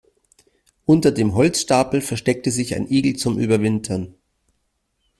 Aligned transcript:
Unter 0.85 1.11
dem 1.11 1.35
Holzstapel 1.35 2.01
versteckte 2.01 2.49
sich 2.49 2.73
ein 2.73 2.89
Igel 2.89 3.17
zum 3.17 3.37
Überwintern. 3.37 4.15